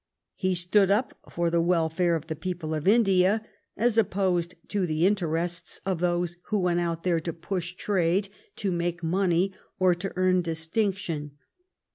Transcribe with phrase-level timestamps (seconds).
[0.33, 3.45] He stood up for the welfare of * the people of India
[3.77, 8.71] as opposed to the interests of those who went out there to push trade, to
[8.71, 11.33] make money, or to earn distinction.